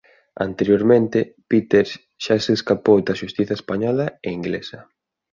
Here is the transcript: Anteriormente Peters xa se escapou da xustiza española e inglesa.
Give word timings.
Anteriormente 0.47 1.19
Peters 1.49 1.91
xa 2.23 2.35
se 2.45 2.51
escapou 2.57 2.97
da 3.07 3.19
xustiza 3.21 3.57
española 3.59 4.05
e 4.25 4.29
inglesa. 4.37 4.79